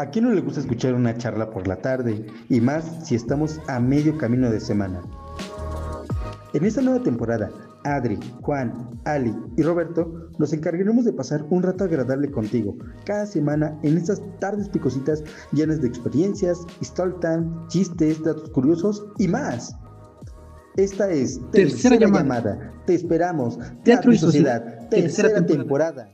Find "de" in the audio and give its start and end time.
4.48-4.60, 11.04-11.12, 15.80-15.88